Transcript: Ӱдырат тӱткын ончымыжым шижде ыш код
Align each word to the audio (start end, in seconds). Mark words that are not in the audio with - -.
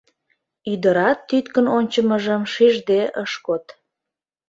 Ӱдырат 0.71 1.19
тӱткын 1.29 1.65
ончымыжым 1.77 2.43
шижде 2.53 3.01
ыш 3.23 3.31
код 3.45 3.65